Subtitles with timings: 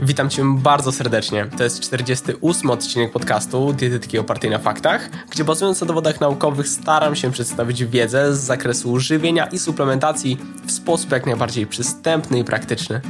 [0.00, 1.46] Witam Cię bardzo serdecznie.
[1.58, 7.16] To jest 48 odcinek podcastu Dietetyki opartej na faktach, gdzie bazując na dowodach naukowych staram
[7.16, 13.00] się przedstawić wiedzę z zakresu żywienia i suplementacji w sposób jak najbardziej przystępny i praktyczny.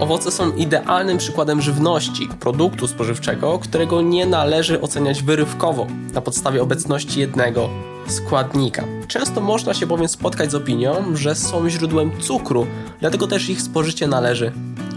[0.00, 7.20] Owoce są idealnym przykładem żywności, produktu spożywczego, którego nie należy oceniać wyrywkowo na podstawie obecności
[7.20, 7.70] jednego
[8.06, 8.84] składnika.
[9.08, 12.66] Często można się bowiem spotkać z opinią, że są źródłem cukru,
[13.00, 14.52] dlatego też ich spożycie należy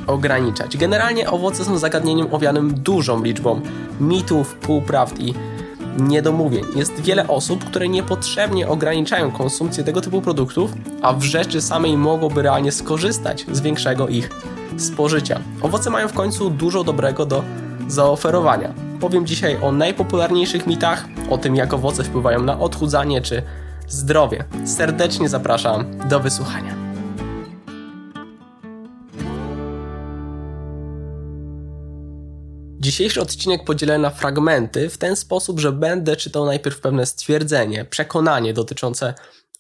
[0.08, 0.78] ograniczać.
[0.78, 3.62] Generalnie owoce są zagadnieniem owianym dużą liczbą
[4.00, 5.34] mitów, półprawd i
[6.00, 6.66] niedomówień.
[6.76, 12.42] Jest wiele osób, które niepotrzebnie ograniczają konsumpcję tego typu produktów, a w rzeczy samej mogłoby
[12.42, 14.30] realnie skorzystać z większego ich
[14.78, 15.40] spożycia.
[15.62, 17.44] Owoce mają w końcu dużo dobrego do
[17.88, 18.74] zaoferowania.
[19.00, 23.44] Powiem dzisiaj o najpopularniejszych mitach, o tym jak owoce wpływają na odchudzanie czy
[23.88, 24.44] zdrowie.
[24.66, 26.76] Serdecznie zapraszam do wysłuchania.
[32.80, 38.54] Dzisiejszy odcinek podzielę na fragmenty w ten sposób, że będę czytał najpierw pewne stwierdzenie, przekonanie
[38.54, 39.14] dotyczące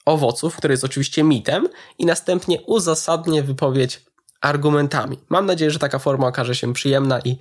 [0.05, 4.05] owoców, które jest oczywiście mitem, i następnie uzasadnię wypowiedź
[4.41, 5.19] argumentami.
[5.29, 7.37] Mam nadzieję, że taka forma okaże się przyjemna i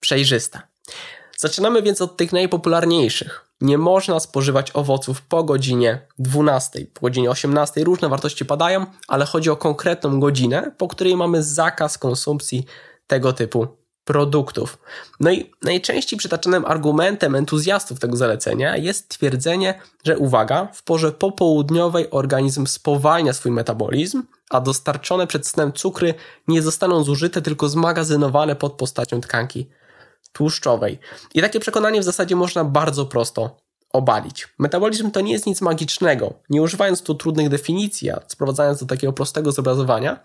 [0.00, 0.62] przejrzysta.
[1.36, 3.47] Zaczynamy więc od tych najpopularniejszych.
[3.60, 7.84] Nie można spożywać owoców po godzinie 12, po godzinie 18.
[7.84, 12.66] Różne wartości padają, ale chodzi o konkretną godzinę, po której mamy zakaz konsumpcji
[13.06, 13.66] tego typu
[14.08, 14.78] produktów.
[15.20, 22.10] No i najczęściej przytaczanym argumentem entuzjastów tego zalecenia jest twierdzenie, że uwaga, w porze popołudniowej
[22.10, 26.14] organizm spowalnia swój metabolizm, a dostarczone przed snem cukry
[26.48, 29.66] nie zostaną zużyte, tylko zmagazynowane pod postacią tkanki
[30.38, 30.98] tłuszczowej.
[31.34, 33.56] I takie przekonanie w zasadzie można bardzo prosto
[33.92, 34.48] obalić.
[34.58, 36.34] Metabolizm to nie jest nic magicznego.
[36.50, 40.20] Nie używając tu trudnych definicji, a sprowadzając do takiego prostego zobrazowania,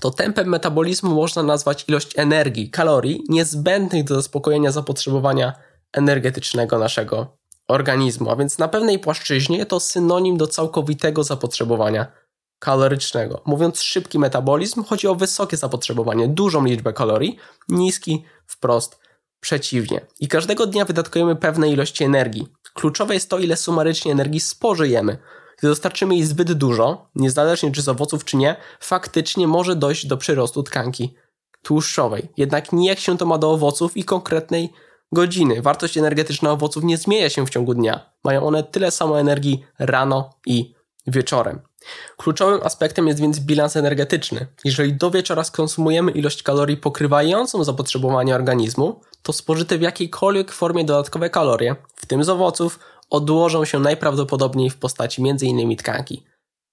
[0.00, 5.52] to tempem metabolizmu można nazwać ilość energii, kalorii niezbędnych do zaspokojenia zapotrzebowania
[5.92, 7.36] energetycznego naszego
[7.68, 8.30] organizmu.
[8.30, 12.12] A więc na pewnej płaszczyźnie to synonim do całkowitego zapotrzebowania
[12.60, 13.42] kalorycznego.
[13.46, 17.36] Mówiąc szybki metabolizm, chodzi o wysokie zapotrzebowanie, dużą liczbę kalorii,
[17.68, 19.00] niski wprost
[19.40, 20.06] przeciwnie.
[20.20, 22.46] I każdego dnia wydatkujemy pewne ilości energii.
[22.74, 25.18] Kluczowe jest to, ile sumarycznie energii spożyjemy.
[25.58, 30.16] Gdy dostarczymy jej zbyt dużo, niezależnie czy z owoców czy nie, faktycznie może dojść do
[30.16, 31.14] przyrostu tkanki
[31.62, 32.28] tłuszczowej.
[32.36, 34.72] Jednak nijak się to ma do owoców i konkretnej
[35.12, 35.62] godziny.
[35.62, 38.10] Wartość energetyczna owoców nie zmienia się w ciągu dnia.
[38.24, 40.74] Mają one tyle samo energii rano i
[41.06, 41.69] wieczorem.
[42.16, 44.46] Kluczowym aspektem jest więc bilans energetyczny.
[44.64, 51.30] Jeżeli do wieczora skonsumujemy ilość kalorii pokrywającą zapotrzebowanie organizmu, to spożyte w jakiejkolwiek formie dodatkowe
[51.30, 52.78] kalorie, w tym z owoców,
[53.10, 55.76] odłożą się najprawdopodobniej w postaci m.in.
[55.76, 56.26] tkanki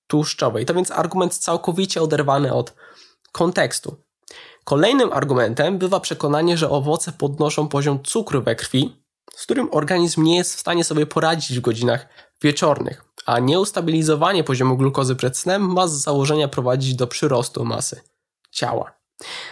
[0.08, 0.66] tłuszczowej.
[0.66, 2.74] To więc argument całkowicie oderwany od
[3.32, 3.96] kontekstu.
[4.64, 9.04] Kolejnym argumentem bywa przekonanie, że owoce podnoszą poziom cukru we krwi,
[9.36, 12.08] z którym organizm nie jest w stanie sobie poradzić w godzinach
[12.42, 18.02] wieczornych a nieustabilizowanie poziomu glukozy przed snem ma z założenia prowadzić do przyrostu masy
[18.52, 18.98] ciała.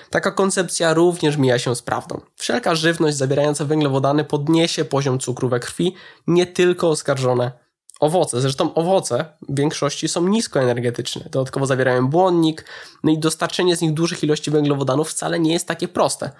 [0.10, 2.22] Taka koncepcja również mija się z prawdą.
[2.36, 5.96] Wszelka żywność zawierająca węglowodany podniesie poziom cukru we krwi,
[6.28, 7.52] nie tylko oskarżone
[8.00, 8.42] owoce.
[8.42, 11.26] Zresztą owoce w większości są niskoenergetyczne.
[11.30, 12.66] Dodatkowo zawierają błonnik,
[13.04, 16.32] no i dostarczenie z nich dużych ilości węglowodanów wcale nie jest takie proste.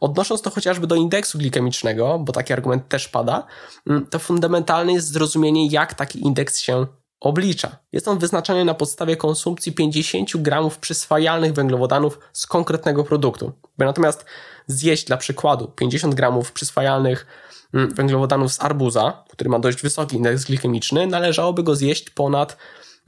[0.00, 3.46] Odnosząc to chociażby do indeksu glikemicznego, bo taki argument też pada,
[3.86, 6.86] mm, to fundamentalne jest zrozumienie, jak taki indeks się
[7.20, 7.76] oblicza.
[7.92, 13.52] Jest on wyznaczony na podstawie konsumpcji 50 gramów przyswajalnych węglowodanów z konkretnego produktu.
[13.78, 14.24] By natomiast
[14.66, 17.26] zjeść dla przykładu 50 gramów przyswajalnych
[17.74, 22.56] mm, węglowodanów z arbuza, który ma dość wysoki indeks glikemiczny, należałoby go zjeść ponad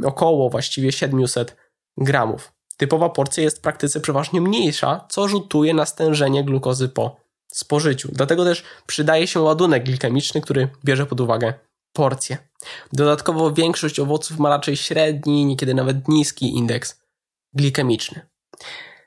[0.05, 1.57] około właściwie 700
[1.97, 2.53] gramów.
[2.81, 7.17] Typowa porcja jest w praktyce przeważnie mniejsza, co rzutuje na stężenie glukozy po
[7.53, 8.09] spożyciu.
[8.13, 11.55] Dlatego też przydaje się ładunek glikemiczny, który bierze pod uwagę
[11.93, 12.39] porcję.
[12.93, 17.01] Dodatkowo większość owoców ma raczej średni, niekiedy nawet niski indeks
[17.55, 18.21] glikemiczny.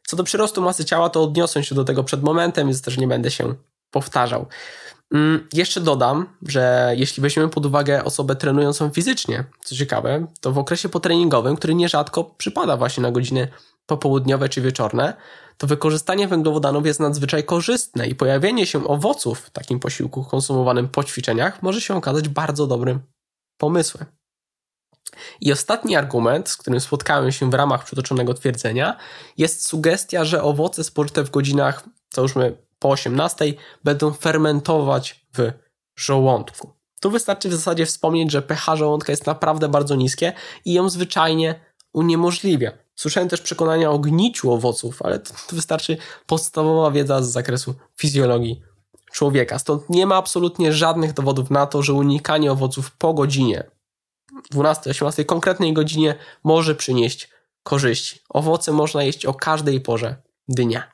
[0.07, 3.07] Co do przyrostu masy ciała, to odniosłem się do tego przed momentem, więc też nie
[3.07, 3.55] będę się
[3.91, 4.45] powtarzał.
[5.13, 10.57] Mm, jeszcze dodam, że jeśli weźmiemy pod uwagę osobę trenującą fizycznie, co ciekawe, to w
[10.57, 13.47] okresie potreningowym, który nierzadko przypada właśnie na godziny
[13.85, 15.13] popołudniowe czy wieczorne,
[15.57, 21.03] to wykorzystanie węglowodanów jest nadzwyczaj korzystne i pojawienie się owoców w takim posiłku konsumowanym po
[21.03, 22.99] ćwiczeniach może się okazać bardzo dobrym
[23.57, 24.05] pomysłem.
[25.41, 28.97] I ostatni argument, z którym spotkałem się w ramach przytoczonego twierdzenia,
[29.37, 33.53] jest sugestia, że owoce spożyte w godzinach, co już my po 18
[33.83, 35.51] będą fermentować w
[35.95, 36.73] żołądku.
[36.99, 40.33] Tu wystarczy w zasadzie wspomnieć, że pH żołądka jest naprawdę bardzo niskie
[40.65, 41.59] i ją zwyczajnie
[41.93, 42.82] uniemożliwia.
[42.95, 48.61] Słyszałem też przekonania o gniciu owoców, ale to, wystarczy podstawowa wiedza z zakresu fizjologii
[49.11, 49.59] człowieka.
[49.59, 53.63] Stąd nie ma absolutnie żadnych dowodów na to, że unikanie owoców po godzinie
[54.53, 57.29] 12-18 konkretnej godzinie może przynieść
[57.63, 58.19] korzyści.
[58.29, 60.15] Owoce można jeść o każdej porze
[60.47, 60.91] dnia.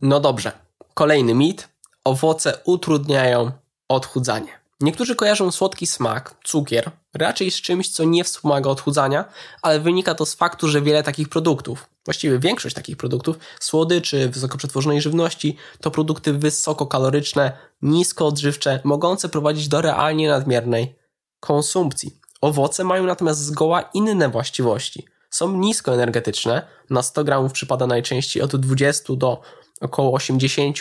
[0.00, 0.52] No dobrze.
[0.94, 1.68] Kolejny mit.
[2.04, 3.52] Owoce utrudniają
[3.88, 4.65] odchudzanie.
[4.80, 9.24] Niektórzy kojarzą słodki smak, cukier, raczej z czymś, co nie wspomaga odchudzania,
[9.62, 15.00] ale wynika to z faktu, że wiele takich produktów, właściwie większość takich produktów, słodyczy, wysokoprzetworzonej
[15.00, 17.52] żywności, to produkty wysokokaloryczne,
[17.82, 20.96] niskoodżywcze, mogące prowadzić do realnie nadmiernej
[21.40, 22.20] konsumpcji.
[22.40, 25.06] Owoce mają natomiast zgoła inne właściwości.
[25.30, 29.40] Są niskoenergetyczne, na 100 gramów przypada najczęściej od 20 do
[29.80, 30.78] około 80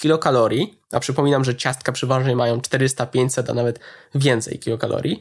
[0.00, 3.80] kilokalorii, a przypominam, że ciastka przeważnie mają 400, 500, a nawet
[4.14, 5.20] więcej kilokalorii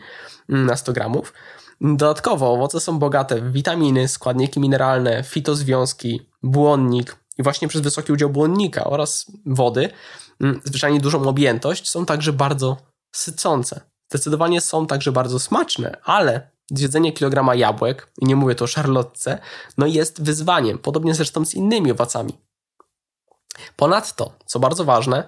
[0.49, 1.33] na 100 gramów.
[1.81, 8.29] Dodatkowo owoce są bogate w witaminy, składniki mineralne, fitozwiązki, błonnik i właśnie przez wysoki udział
[8.29, 9.89] błonnika oraz wody,
[10.41, 12.77] mm, zwyczajnie dużą objętość, są także bardzo
[13.15, 13.81] sycące.
[14.09, 19.39] Zdecydowanie są także bardzo smaczne, ale zjedzenie kilograma jabłek, i nie mówię to o szarlotce,
[19.77, 22.33] no jest wyzwaniem, podobnie zresztą z innymi owocami.
[23.75, 25.23] Ponadto, co bardzo ważne,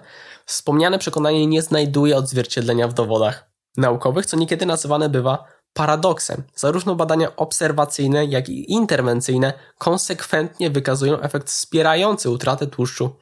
[0.46, 6.42] wspomniane przekonanie nie znajduje odzwierciedlenia w dowodach naukowych, co niekiedy nazywane bywa paradoksem.
[6.54, 13.16] Zarówno badania obserwacyjne, jak i interwencyjne konsekwentnie wykazują efekt wspierający utratę tłuszczu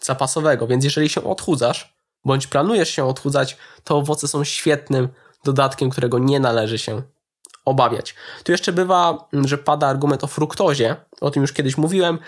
[0.00, 5.08] zapasowego, więc jeżeli się odchudzasz, bądź planujesz się odchudzać, to owoce są świetnym
[5.44, 7.02] dodatkiem, którego nie należy się
[7.64, 8.14] obawiać.
[8.44, 12.18] Tu jeszcze bywa, że pada argument o fruktozie, o tym już kiedyś mówiłem,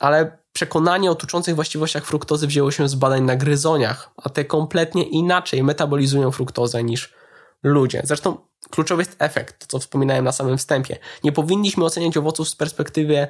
[0.00, 5.02] ale przekonanie o tuczących właściwościach fruktozy wzięło się z badań na gryzoniach, a te kompletnie
[5.02, 7.14] inaczej metabolizują fruktozę niż
[7.62, 8.02] ludzie.
[8.04, 8.36] Zresztą
[8.70, 10.98] kluczowy jest efekt, to co wspominałem na samym wstępie.
[11.24, 13.28] Nie powinniśmy oceniać owoców z perspektywy,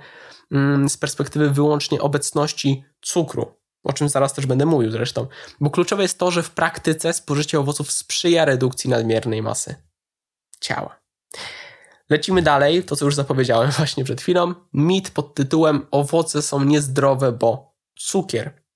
[0.52, 3.54] mm, z perspektywy wyłącznie obecności cukru,
[3.84, 5.26] o czym zaraz też będę mówił zresztą,
[5.60, 9.74] bo kluczowe jest to, że w praktyce spożycie owoców sprzyja redukcji nadmiernej masy
[10.60, 11.00] ciała.
[12.10, 14.54] Lecimy dalej, to co już zapowiedziałem właśnie przed chwilą.
[14.72, 18.68] Mit pod tytułem Owoce są niezdrowe, bo cukier.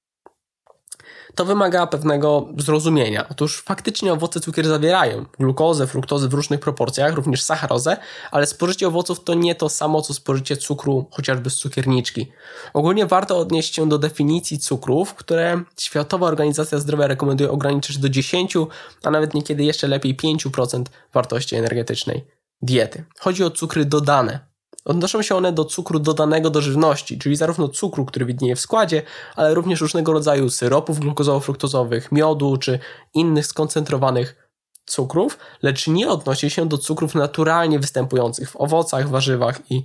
[1.34, 3.28] To wymaga pewnego zrozumienia.
[3.28, 7.96] Otóż faktycznie owoce cukier zawierają glukozę, fruktozę w różnych proporcjach, również sacharozę,
[8.30, 12.32] ale spożycie owoców to nie to samo co spożycie cukru chociażby z cukierniczki.
[12.74, 18.54] Ogólnie warto odnieść się do definicji cukrów, które Światowa Organizacja Zdrowia rekomenduje ograniczyć do 10,
[19.02, 23.04] a nawet niekiedy jeszcze lepiej 5% wartości energetycznej diety.
[23.20, 24.52] Chodzi o cukry dodane.
[24.84, 29.02] Odnoszą się one do cukru dodanego do żywności, czyli zarówno cukru, który widnieje w składzie,
[29.36, 32.78] ale również różnego rodzaju syropów glukozowo-fruktozowych, miodu czy
[33.14, 34.50] innych skoncentrowanych
[34.86, 39.84] cukrów, lecz nie odnosi się do cukrów naturalnie występujących w owocach, warzywach i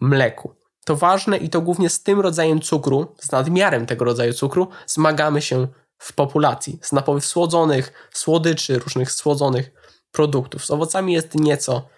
[0.00, 0.54] mleku.
[0.84, 5.42] To ważne i to głównie z tym rodzajem cukru, z nadmiarem tego rodzaju cukru, zmagamy
[5.42, 6.78] się w populacji.
[6.82, 9.70] Z napojów słodzonych, słodyczy, różnych słodzonych
[10.12, 10.66] produktów.
[10.66, 11.88] Z owocami jest nieco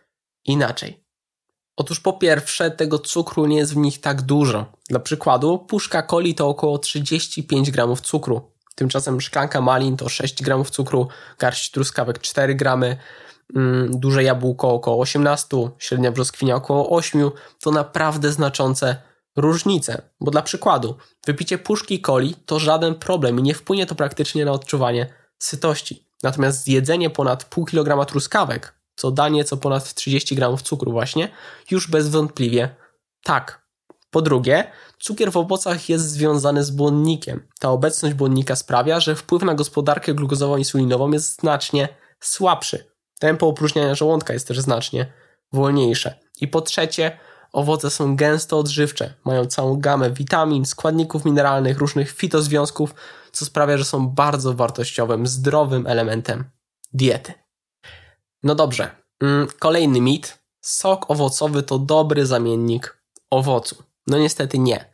[0.44, 1.04] inaczej.
[1.76, 4.66] Otóż po pierwsze, tego cukru nie jest w nich tak dużo.
[4.88, 8.50] Dla przykładu, puszka coli to około 35 gramów cukru.
[8.74, 11.08] Tymczasem szklanka malin to 6 gramów cukru,
[11.38, 12.96] garść truskawek 4 gramy,
[13.56, 17.30] mm, duże jabłko około 18, średnia brzoskwinia około 8.
[17.60, 18.96] To naprawdę znaczące
[19.36, 20.02] różnice.
[20.20, 20.96] Bo dla przykładu,
[21.26, 25.06] wypicie puszki coli to żaden problem i nie wpłynie to praktycznie na odczuwanie
[25.38, 26.06] sytości.
[26.22, 31.28] Natomiast zjedzenie ponad pół kilograma truskawek co da nieco ponad 30 gramów cukru właśnie,
[31.70, 32.76] już bezwątpliwie
[33.22, 33.66] tak.
[34.10, 37.48] Po drugie, cukier w owocach jest związany z błonnikiem.
[37.60, 41.88] Ta obecność błonnika sprawia, że wpływ na gospodarkę glukozowo-insulinową jest znacznie
[42.20, 42.92] słabszy.
[43.18, 45.12] Tempo opróżniania żołądka jest też znacznie
[45.52, 46.14] wolniejsze.
[46.40, 47.18] I po trzecie,
[47.52, 52.94] owoce są gęsto odżywcze, mają całą gamę witamin, składników mineralnych, różnych fitozwiązków,
[53.32, 56.44] co sprawia, że są bardzo wartościowym, zdrowym elementem
[56.92, 57.39] diety.
[58.42, 58.90] No dobrze.
[59.22, 60.38] Mm, kolejny mit.
[60.60, 63.76] Sok owocowy to dobry zamiennik owocu.
[64.06, 64.90] No niestety nie.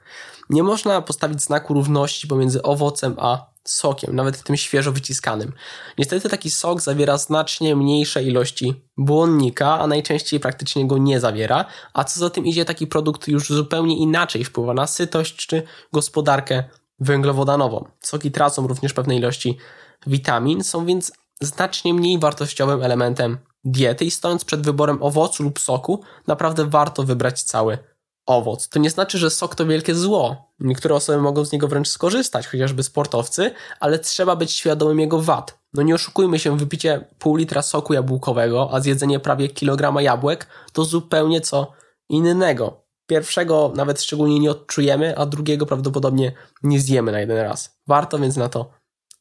[0.50, 5.52] Nie można postawić znaku równości pomiędzy owocem a sokiem, nawet tym świeżo wyciskanym.
[5.98, 12.04] Niestety taki sok zawiera znacznie mniejsze ilości błonnika, a najczęściej praktycznie go nie zawiera, a
[12.04, 15.62] co za tym idzie taki produkt już zupełnie inaczej wpływa na sytość czy
[15.92, 16.64] gospodarkę
[17.00, 17.84] węglowodanową.
[18.00, 19.58] Soki tracą również pewne ilości
[20.06, 26.02] witamin, są więc znacznie mniej wartościowym elementem diety i stojąc przed wyborem owocu lub soku,
[26.26, 27.78] naprawdę warto wybrać cały
[28.26, 28.68] owoc.
[28.68, 30.52] To nie znaczy, że sok to wielkie zło.
[30.60, 33.50] Niektóre osoby mogą z niego wręcz skorzystać, chociażby sportowcy,
[33.80, 35.58] ale trzeba być świadomym jego wad.
[35.74, 40.84] No nie oszukujmy się, wypicie pół litra soku jabłkowego, a zjedzenie prawie kilograma jabłek to
[40.84, 41.72] zupełnie co
[42.08, 42.86] innego.
[43.06, 47.78] pierwszego nawet szczególnie nie odczujemy, a drugiego prawdopodobnie nie zjemy na jeden raz.
[47.86, 48.70] Warto więc na to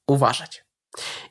[0.08, 0.65] uważać.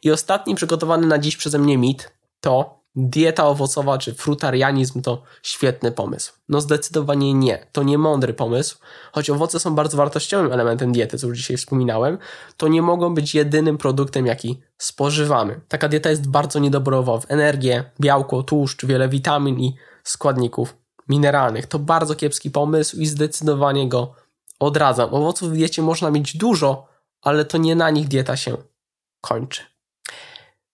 [0.03, 5.93] I ostatni przygotowany na dziś przeze mnie mit to dieta owocowa czy frutarianizm to świetny
[5.93, 6.33] pomysł.
[6.49, 7.67] No zdecydowanie nie.
[7.73, 8.79] To nie mądry pomysł.
[9.13, 12.19] Choć owoce są bardzo wartościowym elementem diety, co już dzisiaj wspominałem,
[12.57, 15.61] to nie mogą być jedynym produktem, jaki spożywamy.
[15.69, 20.77] Taka dieta jest bardzo niedobrowa w energię, białko, tłuszcz, wiele witamin i składników
[21.09, 21.67] mineralnych.
[21.67, 24.15] To bardzo kiepski pomysł i zdecydowanie go
[24.61, 25.15] odradzam.
[25.15, 26.87] Owoców w diecie można mieć dużo,
[27.23, 28.57] ale to nie na nich dieta się
[29.25, 29.63] kończy.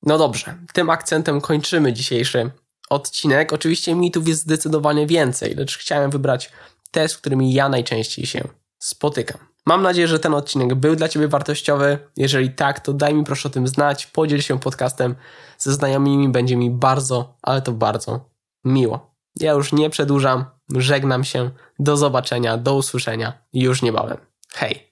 [0.03, 2.51] No dobrze, tym akcentem kończymy dzisiejszy
[2.91, 3.53] odcinek.
[3.53, 6.53] Oczywiście mitów jest zdecydowanie więcej, lecz chciałem wybrać
[6.91, 9.39] te, z którymi ja najczęściej się spotykam.
[9.67, 11.99] Mam nadzieję, że ten odcinek był dla Ciebie wartościowy.
[12.17, 15.15] Jeżeli tak, to daj mi proszę o tym znać, podziel się podcastem
[15.59, 18.31] ze znajomymi, będzie mi bardzo, ale to bardzo
[18.65, 19.15] miło.
[19.41, 20.45] Ja już nie przedłużam,
[20.77, 24.19] żegnam się, do zobaczenia, do usłyszenia już niebawem.
[24.53, 24.90] Hej!